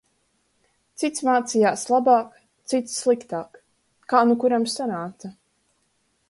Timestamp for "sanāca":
4.79-5.33